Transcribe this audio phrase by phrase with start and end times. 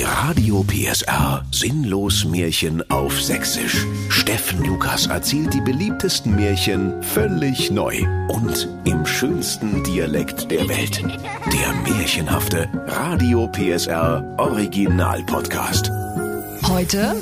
[0.00, 3.84] Die Radio PSR Sinnlos Märchen auf Sächsisch.
[4.08, 11.02] Steffen Lukas erzählt die beliebtesten Märchen völlig neu und im schönsten Dialekt der Welt.
[11.52, 15.90] Der märchenhafte Radio PSR Original Podcast.
[16.66, 17.14] Heute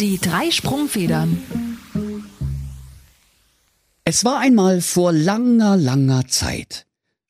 [0.00, 1.40] die drei Sprungfedern.
[4.04, 6.84] Es war einmal vor langer, langer Zeit,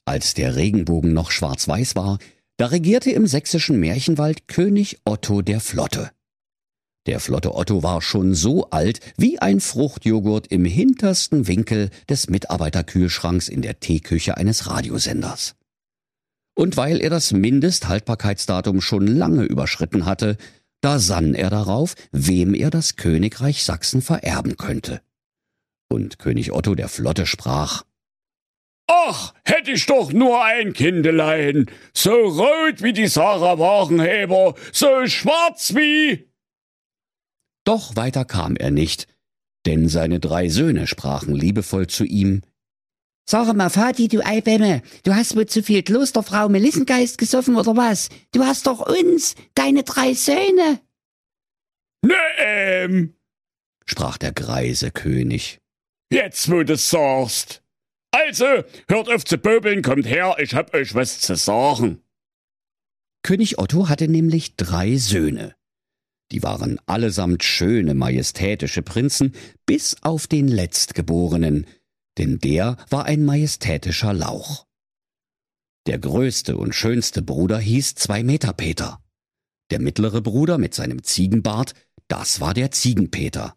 [0.07, 2.19] als der Regenbogen noch schwarz-weiß war,
[2.57, 6.11] da regierte im sächsischen Märchenwald König Otto der Flotte.
[7.07, 13.49] Der flotte Otto war schon so alt wie ein Fruchtjoghurt im hintersten Winkel des Mitarbeiterkühlschranks
[13.49, 15.55] in der Teeküche eines Radiosenders.
[16.57, 20.39] Und weil er das Mindesthaltbarkeitsdatum schon lange überschritten hatte,
[20.81, 25.03] da sann er darauf, wem er das Königreich Sachsen vererben könnte.
[25.89, 27.85] Und König Otto der Flotte sprach
[28.87, 35.75] Ach, hätt ich doch nur ein Kindelein, so rot wie die Sarah Wagenheber, so schwarz
[35.75, 36.29] wie.
[37.65, 39.09] Doch weiter kam er nicht,
[39.65, 42.43] denn seine drei Söhne sprachen liebevoll zu ihm.
[43.27, 48.11] Sag mal, Vati, du Eibemme, du hast wohl zu viel Klosterfrau Melissengeist gesoffen oder was?
[48.33, 50.81] Du hast doch uns, deine drei Söhne.
[52.03, 53.15] Ne, ähm,
[53.87, 55.59] sprach der greise König.
[56.13, 57.64] Jetzt, wo du's sagst.
[58.15, 62.01] Also, hört auf zu böbeln, kommt her, ich hab euch was zu sagen.
[63.25, 65.57] König Otto hatte nämlich drei Söhne.
[66.31, 69.35] Die waren allesamt schöne, majestätische Prinzen,
[69.67, 71.67] bis auf den letztgeborenen,
[72.17, 74.67] denn der war ein majestätischer Lauch.
[75.89, 79.03] Der größte und schönste Bruder hieß Zwei Meter Peter.
[79.71, 81.75] Der mittlere Bruder mit seinem Ziegenbart,
[82.07, 83.57] das war der Ziegenpeter.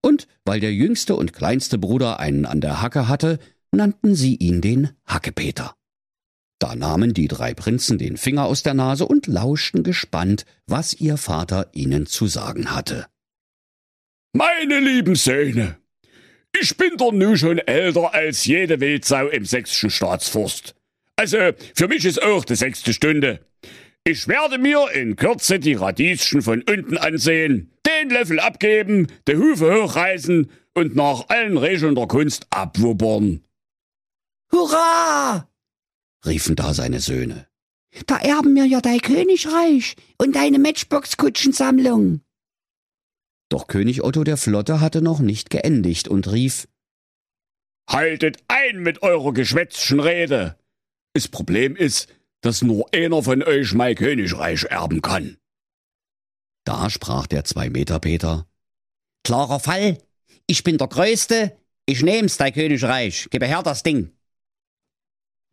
[0.00, 3.38] Und weil der jüngste und kleinste Bruder einen an der Hacke hatte,
[3.74, 5.74] nannten sie ihn den Hackepeter.
[6.58, 11.16] Da nahmen die drei Prinzen den Finger aus der Nase und lauschten gespannt, was ihr
[11.16, 13.06] Vater ihnen zu sagen hatte.
[14.32, 15.76] Meine lieben Söhne,
[16.58, 20.74] ich bin doch nun schon älter als jede Wildsau im sächsischen Staatsforst.
[21.16, 21.38] Also,
[21.74, 23.40] für mich ist auch die sechste Stunde.
[24.04, 29.74] Ich werde mir in Kürze die Radieschen von unten ansehen, den Löffel abgeben, die Hufe
[29.74, 33.42] hochreißen und nach allen Regeln der Kunst abwuppern.
[34.54, 35.48] Hurra!
[36.24, 37.48] riefen da seine Söhne.
[38.06, 42.20] Da erben wir ja dein Königreich und deine Matchbox-Kutschensammlung.
[43.48, 46.68] Doch König Otto der Flotte hatte noch nicht geendigt und rief
[47.90, 50.56] Haltet ein mit eurer geschwätzschen Rede.
[51.14, 52.08] Das Problem ist,
[52.40, 55.36] dass nur einer von euch mein Königreich erben kann.
[56.64, 58.46] Da sprach der Zwei-Meter-Peter.
[59.24, 59.98] Klarer Fall.
[60.46, 61.58] Ich bin der Größte.
[61.86, 63.28] Ich nehm's, dein Königreich.
[63.30, 64.12] Gib her das Ding.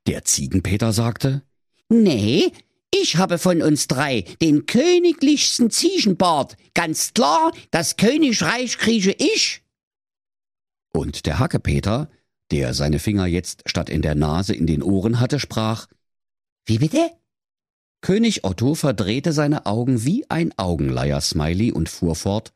[0.07, 1.44] Der Ziegenpeter sagte,
[1.89, 2.51] Nee,
[2.94, 6.57] ich habe von uns drei den königlichsten Ziegenbart.
[6.73, 9.61] Ganz klar, das Königreich kriege ich.
[10.94, 12.09] Und der Hackepeter,
[12.51, 15.88] der seine Finger jetzt statt in der Nase in den Ohren hatte, sprach,
[16.66, 17.11] Wie bitte?
[18.01, 22.51] König Otto verdrehte seine Augen wie ein Augenleier-Smiley und fuhr fort,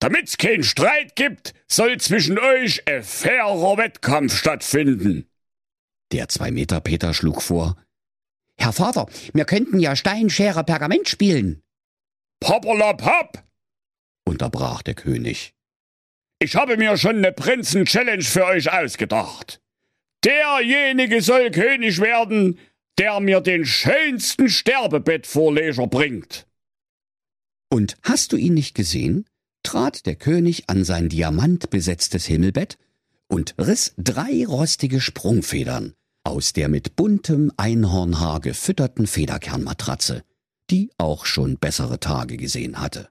[0.00, 5.29] Damit's keinen Streit gibt, soll zwischen euch ein fairer Wettkampf stattfinden.
[6.12, 7.76] Der Zwei-Meter-Peter schlug vor,
[8.56, 11.62] Herr Vater, wir könnten ja Steinschere Pergament spielen.
[12.40, 13.44] Poppelapapp,
[14.26, 15.54] unterbrach der König.
[16.40, 19.60] Ich habe mir schon eine Prinzen-Challenge für euch ausgedacht.
[20.24, 22.58] Derjenige soll König werden,
[22.98, 26.46] der mir den schönsten Sterbebettvorleger bringt.
[27.70, 29.26] Und hast du ihn nicht gesehen?
[29.62, 32.78] trat der König an sein diamantbesetztes Himmelbett
[33.28, 35.94] und riss drei rostige Sprungfedern
[36.30, 40.22] aus der mit buntem Einhornhaar gefütterten Federkernmatratze,
[40.70, 43.08] die auch schon bessere Tage gesehen hatte.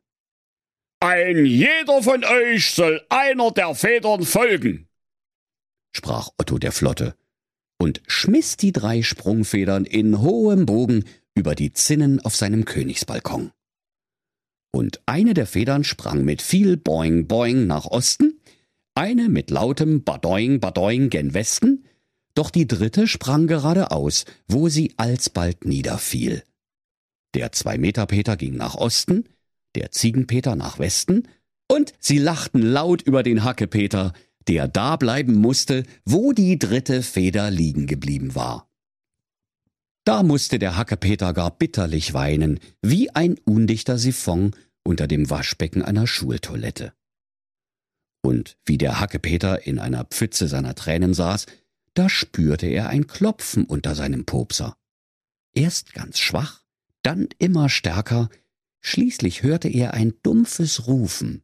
[1.01, 4.87] Ein jeder von euch soll einer der Federn folgen,
[5.95, 7.15] sprach Otto der Flotte
[7.77, 11.03] und schmiss die drei Sprungfedern in hohem Bogen
[11.35, 13.51] über die Zinnen auf seinem Königsbalkon.
[14.71, 18.39] Und eine der Federn sprang mit viel Boing Boing nach Osten,
[18.95, 21.85] eine mit lautem Badoing Badoing gen Westen,
[22.35, 26.43] doch die dritte sprang geradeaus, wo sie alsbald niederfiel.
[27.33, 29.25] Der Zwei-Meter-Peter ging nach Osten,
[29.75, 31.27] der Ziegenpeter nach Westen,
[31.71, 34.13] und sie lachten laut über den Hackepeter,
[34.47, 38.67] der da bleiben musste, wo die dritte Feder liegen geblieben war.
[40.05, 46.07] Da musste der Hackepeter gar bitterlich weinen, wie ein undichter Siphon unter dem Waschbecken einer
[46.07, 46.93] Schultoilette.
[48.21, 51.45] Und wie der Hackepeter in einer Pfütze seiner Tränen saß,
[51.93, 54.75] da spürte er ein Klopfen unter seinem Popser.
[55.53, 56.63] Erst ganz schwach,
[57.01, 58.29] dann immer stärker,
[58.81, 61.43] Schließlich hörte er ein dumpfes Rufen.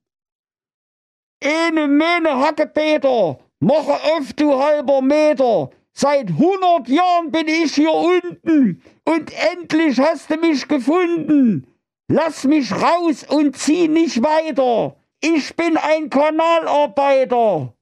[1.42, 5.70] Ene mene Hackepeter, mache auf, du halber Meter.
[5.92, 11.68] Seit hundert Jahren bin ich hier unten und endlich hast du mich gefunden.
[12.08, 14.98] Lass mich raus und zieh nicht weiter.
[15.22, 17.75] Ich bin ein Kanalarbeiter.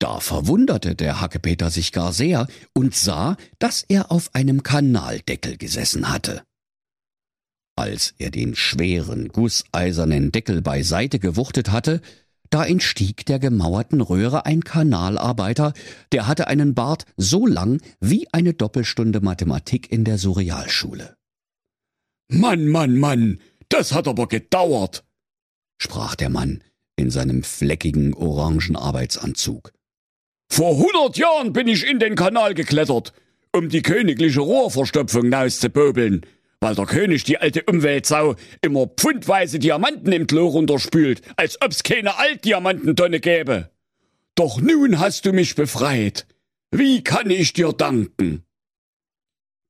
[0.00, 6.10] Da verwunderte der Hackepeter sich gar sehr und sah, dass er auf einem Kanaldeckel gesessen
[6.10, 6.42] hatte.
[7.76, 12.00] Als er den schweren, gusseisernen Deckel beiseite gewuchtet hatte,
[12.48, 15.74] da entstieg der gemauerten Röhre ein Kanalarbeiter,
[16.12, 21.14] der hatte einen Bart so lang wie eine Doppelstunde Mathematik in der Surrealschule.
[22.32, 23.38] Mann, Mann, Mann,
[23.68, 25.04] das hat aber gedauert,
[25.78, 26.64] sprach der Mann
[26.96, 29.72] in seinem fleckigen orangen Arbeitsanzug.
[30.52, 33.12] Vor hundert Jahren bin ich in den Kanal geklettert,
[33.52, 36.26] um die königliche Rohrverstopfung nauszupöbeln,
[36.58, 42.18] weil der König die alte Umweltsau immer pfundweise Diamanten im Klo runterspült, als ob's keine
[42.18, 43.70] Altdiamantentonne gäbe.
[44.34, 46.26] Doch nun hast du mich befreit.
[46.72, 48.42] Wie kann ich dir danken?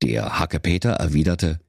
[0.02, 1.60] Der Hackepeter erwiderte,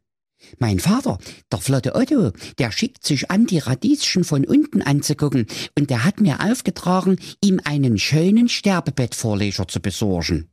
[0.60, 1.18] mein Vater,
[1.52, 5.48] der flotte Otto, der schickt sich an, die Radieschen von unten anzugucken,
[5.78, 10.50] und der hat mir aufgetragen, ihm einen schönen Sterbebettvorleger zu besorgen.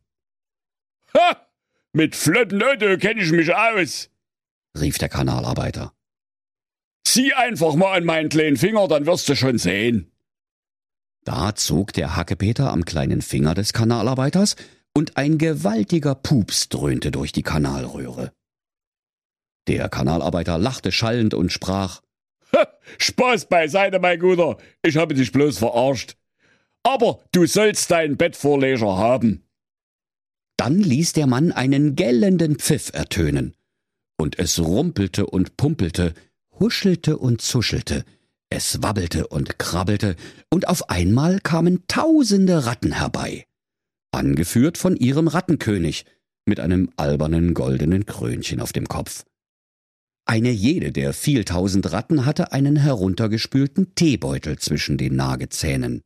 [1.16, 1.36] Ha!
[1.92, 4.10] Mit flotten Otto kenne ich mich aus,
[4.78, 5.94] rief der Kanalarbeiter.
[7.04, 10.12] Zieh einfach mal an meinen kleinen Finger, dann wirst du schon sehen.
[11.24, 14.56] Da zog der Hackepeter am kleinen Finger des Kanalarbeiters,
[14.94, 18.32] und ein gewaltiger Pups dröhnte durch die Kanalröhre.
[19.68, 22.00] Der Kanalarbeiter lachte schallend und sprach
[22.98, 26.16] Spaß beiseite, mein Guter, ich habe dich bloß verarscht.
[26.82, 29.44] Aber du sollst deinen Bettvorleger haben.
[30.56, 33.54] Dann ließ der Mann einen gellenden Pfiff ertönen,
[34.16, 36.14] und es rumpelte und pumpelte,
[36.58, 38.04] huschelte und zuschelte,
[38.50, 40.16] es wabbelte und krabbelte,
[40.50, 43.46] und auf einmal kamen tausende Ratten herbei,
[44.10, 46.06] angeführt von ihrem Rattenkönig
[46.46, 49.24] mit einem albernen goldenen Krönchen auf dem Kopf.
[50.30, 56.02] Eine jede der vieltausend Ratten hatte einen heruntergespülten Teebeutel zwischen den Nagezähnen.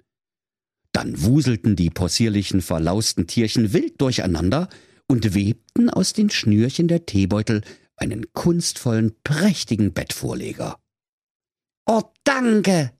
[0.92, 4.68] Dann wuselten die possierlichen, verlausten Tierchen wild durcheinander
[5.08, 7.62] und webten aus den Schnürchen der Teebeutel
[7.96, 10.78] einen kunstvollen, prächtigen Bettvorleger.
[11.86, 12.92] Oh, danke!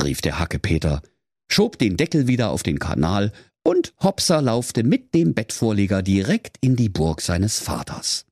[0.00, 1.02] rief der Hackepeter,
[1.50, 3.32] schob den Deckel wieder auf den Kanal
[3.64, 8.29] und Hopser laufte mit dem Bettvorleger direkt in die Burg seines Vaters.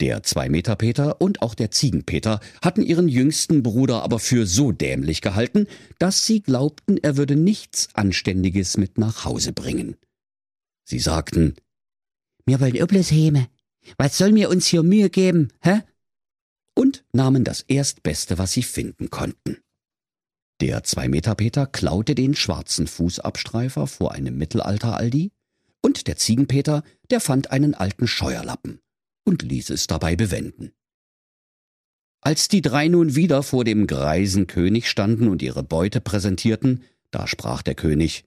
[0.00, 5.66] Der Zwei-Meter-Peter und auch der Ziegenpeter hatten ihren jüngsten Bruder aber für so dämlich gehalten,
[5.98, 9.96] dass sie glaubten, er würde nichts Anständiges mit nach Hause bringen.
[10.84, 11.56] Sie sagten,
[12.44, 13.48] Wir wollen bloß heme.
[13.96, 15.80] Was soll mir uns hier Mühe geben, hä?
[16.74, 19.58] Und nahmen das Erstbeste, was sie finden konnten.
[20.60, 25.32] Der Zwei-Meter-Peter klaute den schwarzen Fußabstreifer vor einem Mittelalter-Aldi,
[25.80, 28.80] und der Ziegenpeter, der fand einen alten Scheuerlappen
[29.26, 30.72] und ließ es dabei bewenden.
[32.22, 37.26] Als die drei nun wieder vor dem greisen König standen und ihre Beute präsentierten, da
[37.26, 38.24] sprach der König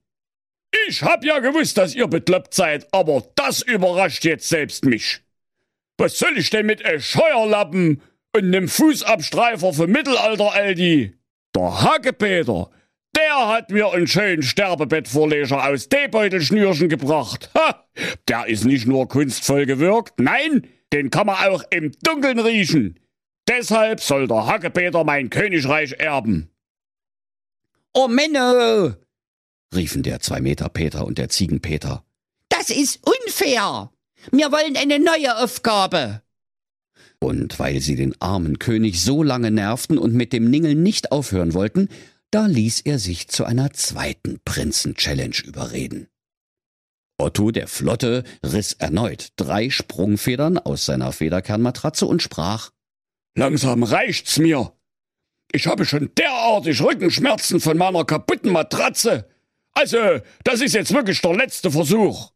[0.87, 5.21] Ich hab ja gewusst, dass ihr bekloppt seid, aber das überrascht jetzt selbst mich.
[5.97, 8.01] Was soll ich denn mit e Scheuerlappen
[8.33, 11.17] und nem Fußabstreifer für Mittelalter-Aldi?
[11.55, 12.69] Der Hackepeter,
[13.17, 17.49] der hat mir einen schönen Sterbebettvorleger aus Teebeutelschnürchen gebracht.
[17.53, 17.85] Ha!
[18.29, 22.99] Der ist nicht nur kunstvoll gewirkt, nein, den kann man auch im Dunkeln riechen.
[23.47, 26.49] Deshalb soll der Hackepeter mein Königreich erben.
[27.93, 28.93] Oh Menno,
[29.73, 32.05] riefen der Zwei-Meter-Peter und der Ziegenpeter.
[32.49, 33.91] Das ist unfair.
[34.31, 36.21] Wir wollen eine neue Aufgabe.
[37.19, 41.53] Und weil sie den armen König so lange nervten und mit dem Ningeln nicht aufhören
[41.53, 41.89] wollten,
[42.31, 46.07] da ließ er sich zu einer zweiten Prinzen-Challenge überreden.
[47.19, 52.71] Otto der Flotte riss erneut drei Sprungfedern aus seiner Federkernmatratze und sprach
[53.35, 54.73] Langsam reicht's mir.
[55.51, 59.29] Ich habe schon derartig Rückenschmerzen von meiner kaputten Matratze.
[59.73, 62.31] Also, das ist jetzt wirklich der letzte Versuch.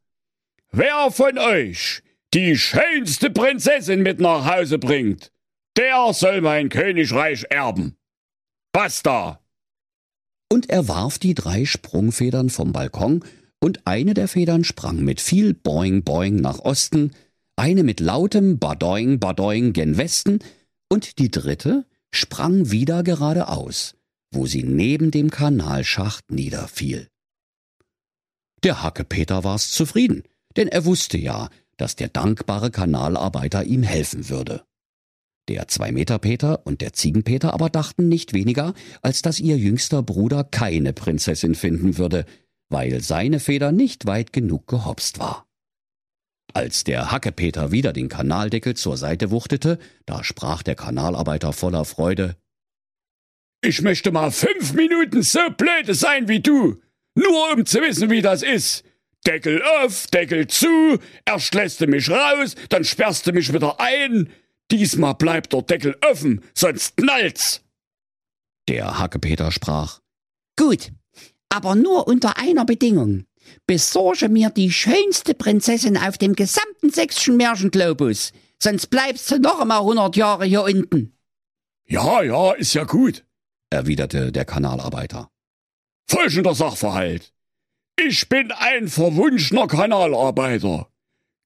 [0.72, 2.02] Wer von euch
[2.34, 5.32] die schönste Prinzessin mit nach Hause bringt,
[5.78, 7.98] der soll mein Königreich erben.
[8.72, 9.40] Basta!
[10.52, 13.24] Und er warf die drei Sprungfedern vom Balkon
[13.64, 17.12] und eine der Federn sprang mit viel Boing Boing nach Osten,
[17.56, 20.40] eine mit lautem Badoing Badoing gen Westen
[20.90, 23.96] und die dritte sprang wieder geradeaus,
[24.34, 27.08] wo sie neben dem Kanalschacht niederfiel.
[28.64, 30.24] Der Hackepeter war's zufrieden,
[30.58, 34.66] denn er wusste ja, dass der dankbare Kanalarbeiter ihm helfen würde.
[35.48, 40.92] Der Zwei-Meter-Peter und der Ziegenpeter aber dachten nicht weniger, als dass ihr jüngster Bruder keine
[40.92, 42.26] Prinzessin finden würde,
[42.74, 45.48] weil seine Feder nicht weit genug gehopst war.
[46.54, 52.36] Als der Hackepeter wieder den Kanaldeckel zur Seite wuchtete, da sprach der Kanalarbeiter voller Freude
[53.62, 56.82] Ich möchte mal fünf Minuten so blöde sein wie du,
[57.16, 58.84] nur um zu wissen, wie das ist.
[59.26, 64.30] Deckel auf, Deckel zu, erst lässt du mich raus, dann sperrst du mich wieder ein,
[64.72, 67.62] Diesmal bleibt der Deckel offen, sonst knallt's.
[68.68, 70.00] Der Hackepeter sprach.
[70.58, 70.92] Gut,
[71.54, 73.26] aber nur unter einer Bedingung.
[73.68, 78.32] Besorge mir die schönste Prinzessin auf dem gesamten sächsischen Märchenglobus,
[78.62, 81.16] sonst bleibst du noch einmal hundert Jahre hier unten.
[81.86, 83.26] Ja, ja, ist ja gut,
[83.70, 85.30] erwiderte der Kanalarbeiter.
[86.10, 87.34] Folgender Sachverhalt.
[87.98, 90.90] Ich bin ein verwunschener Kanalarbeiter.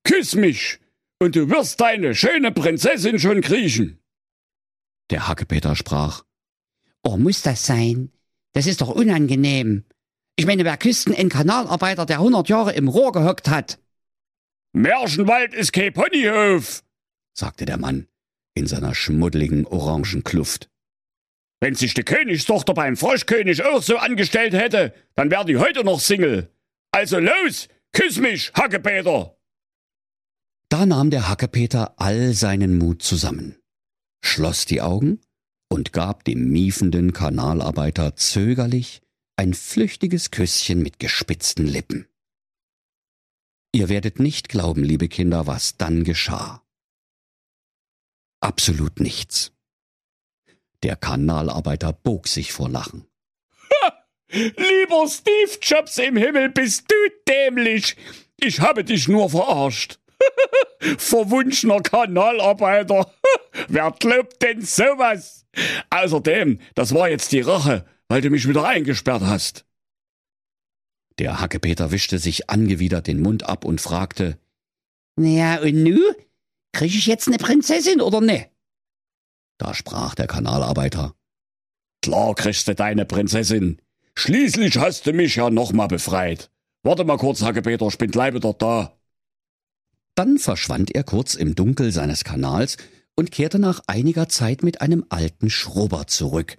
[0.03, 0.79] Küss mich,
[1.19, 3.99] und du wirst deine schöne Prinzessin schon kriechen.
[5.09, 6.23] Der Hackepeter sprach.
[7.03, 8.11] Oh, muss das sein?
[8.53, 9.85] Das ist doch unangenehm.
[10.39, 13.79] Ich meine, wer küsst denn einen Kanalarbeiter, der hundert Jahre im Rohr gehockt hat?
[14.71, 16.83] Märchenwald ist kein Ponyhof,
[17.33, 18.07] sagte der Mann
[18.53, 20.69] in seiner schmuddeligen orangen Kluft.
[21.59, 25.99] Wenn sich die Königstochter beim Froschkönig auch so angestellt hätte, dann wär die heute noch
[25.99, 26.51] Single.
[26.91, 29.35] Also los, küss mich, Hackepeter!
[30.69, 33.57] Da nahm der Hackepeter all seinen Mut zusammen,
[34.23, 35.19] schloss die Augen
[35.69, 39.01] und gab dem miefenden Kanalarbeiter zögerlich
[39.37, 42.07] ein flüchtiges Küsschen mit gespitzten Lippen.
[43.71, 46.63] Ihr werdet nicht glauben, liebe Kinder, was dann geschah.
[48.41, 49.51] Absolut nichts.
[50.83, 53.07] Der Kanalarbeiter bog sich vor Lachen.
[53.83, 53.93] Ha!
[54.29, 56.95] Lieber Steve Jobs im Himmel, bist du
[57.27, 57.95] dämlich!
[58.39, 59.99] Ich habe dich nur verarscht.
[60.97, 63.11] Verwunschener Kanalarbeiter.
[63.67, 65.45] Wer glaubt denn sowas?
[65.89, 69.65] Außerdem, das war jetzt die Rache, weil du mich wieder eingesperrt hast.
[71.19, 74.39] Der Hackepeter wischte sich angewidert den Mund ab und fragte,
[75.15, 75.99] Naja, und nu?
[76.73, 78.47] Krieg ich jetzt ne Prinzessin oder ne?
[79.57, 81.15] Da sprach der Kanalarbeiter.
[82.03, 83.81] Klar kriegst du deine Prinzessin.
[84.15, 86.51] Schließlich hast du mich ja nochmal befreit.
[86.83, 88.97] Warte mal kurz, Hackepeter, ich bin gleich wieder da.
[90.15, 92.77] Dann verschwand er kurz im Dunkel seines Kanals
[93.15, 96.57] und kehrte nach einiger Zeit mit einem alten Schrubber zurück,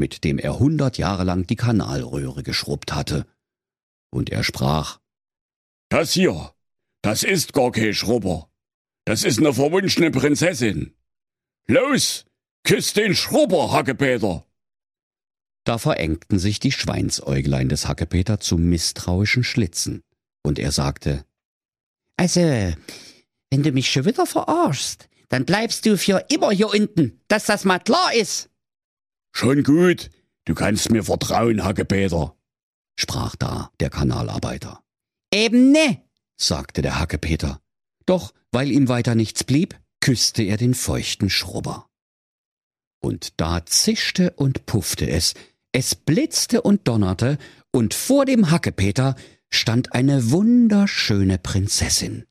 [0.00, 3.26] mit dem er hundert Jahre lang die Kanalröhre geschrubbt hatte.
[4.10, 4.98] Und er sprach
[5.90, 6.52] Das hier,
[7.02, 8.50] das ist gar kein Schrubber.
[9.04, 10.96] Das ist eine verwunschene Prinzessin.
[11.68, 12.24] Los,
[12.64, 14.44] küss den Schrubber, Hackepeter.
[15.64, 20.02] Da verengten sich die Schweinsäuglein des Hackepeter zu misstrauischen Schlitzen,
[20.42, 21.24] und er sagte
[22.20, 27.46] also, wenn du mich schon wieder verarschst, dann bleibst du für immer hier unten, dass
[27.46, 28.49] das mal klar ist.
[29.32, 30.10] Schon gut,
[30.44, 32.36] du kannst mir vertrauen, Hackepeter,
[32.98, 34.82] sprach da der Kanalarbeiter.
[35.32, 36.02] Eben ne,
[36.36, 37.60] sagte der Hackepeter.
[38.06, 41.88] Doch, weil ihm weiter nichts blieb, küsste er den feuchten Schrubber.
[43.00, 45.34] Und da zischte und puffte es,
[45.72, 47.38] es blitzte und donnerte,
[47.70, 49.14] und vor dem Hackepeter
[49.48, 52.26] stand eine wunderschöne Prinzessin.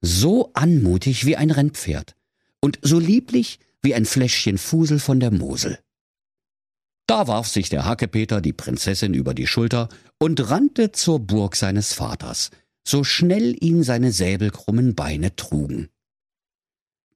[0.00, 2.16] So anmutig wie ein Rennpferd
[2.60, 5.78] und so lieblich wie ein Fläschchen Fusel von der Mosel.
[7.06, 11.92] Da warf sich der Hackepeter die Prinzessin über die Schulter und rannte zur Burg seines
[11.92, 12.50] Vaters,
[12.86, 15.88] so schnell ihn seine säbelkrummen Beine trugen.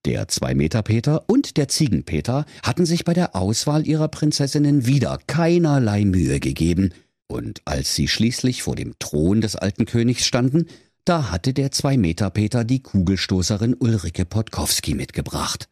[0.06, 6.40] Der Zwei-Meter-Peter und der Ziegenpeter hatten sich bei der Auswahl ihrer Prinzessinnen wieder keinerlei Mühe
[6.40, 6.94] gegeben,
[7.26, 10.66] und als sie schließlich vor dem Thron des alten Königs standen,
[11.04, 15.68] da hatte der Zwei-Meter-Peter die Kugelstoßerin Ulrike Podkowski mitgebracht.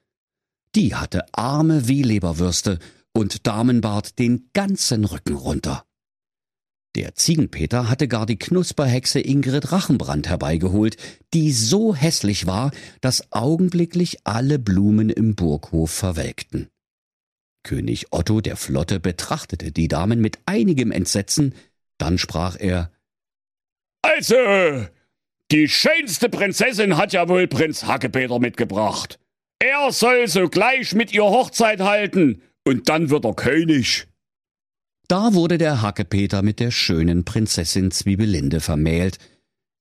[0.75, 2.79] Die hatte Arme wie Leberwürste
[3.13, 5.85] und Damenbart den ganzen Rücken runter.
[6.97, 10.97] Der Ziegenpeter hatte gar die Knusperhexe Ingrid Rachenbrand herbeigeholt,
[11.35, 16.69] die so hässlich war, dass augenblicklich alle Blumen im Burghof verwelkten.
[17.63, 21.55] König Otto der Flotte betrachtete die Damen mit einigem Entsetzen,
[21.99, 22.91] dann sprach er
[24.03, 24.87] Also,
[25.53, 29.19] die schönste Prinzessin hat ja wohl Prinz Hackepeter mitgebracht.
[29.59, 34.07] Er soll sogleich mit ihr Hochzeit halten, und dann wird er König.
[35.09, 39.19] Da wurde der Hackepeter mit der schönen Prinzessin Zwiebelinde vermählt,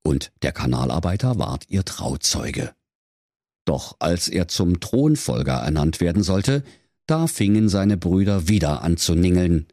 [0.03, 2.73] und der Kanalarbeiter ward ihr Trauzeuge.
[3.65, 6.63] Doch als er zum Thronfolger ernannt werden sollte,
[7.07, 9.67] da fingen seine Brüder wieder an zu ningeln.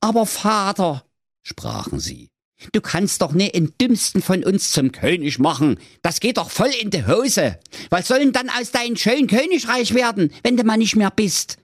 [0.00, 1.04] Aber Vater,
[1.44, 2.28] sprachen sie,
[2.72, 5.78] Du kannst doch nicht den Dümmsten von uns zum König machen.
[6.02, 7.60] Das geht doch voll in die Hose.
[7.88, 11.58] Was soll denn dann aus deinem schönen Königreich werden, wenn du mal nicht mehr bist?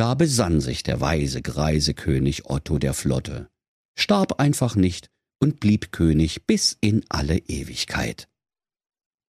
[0.00, 3.50] Da besann sich der weise, greise König Otto der Flotte,
[3.98, 5.10] starb einfach nicht
[5.42, 8.26] und blieb König bis in alle Ewigkeit.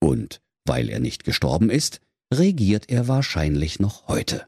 [0.02, 2.00] Und weil er nicht gestorben ist,
[2.34, 4.48] regiert er wahrscheinlich noch heute.